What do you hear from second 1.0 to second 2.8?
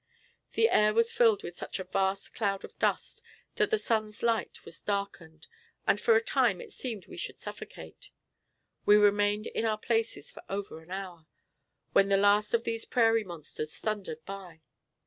filled with such a vast cloud of